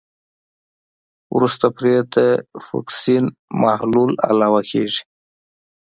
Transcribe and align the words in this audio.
وروسته 1.35 1.65
پرې 1.77 1.95
د 2.15 2.17
فوکسین 2.65 3.25
محلول 3.61 4.11
علاوه 4.29 4.61
کیږي. 4.71 5.01